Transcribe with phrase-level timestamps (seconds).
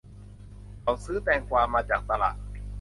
[0.81, 2.35] เขาซื้อแตงกวามาจากตลาด